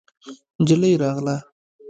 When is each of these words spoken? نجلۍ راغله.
نجلۍ 0.61 0.91
راغله. 1.01 1.35